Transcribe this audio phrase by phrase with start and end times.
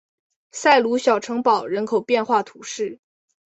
[0.51, 2.97] 塞鲁小城堡人口变化图示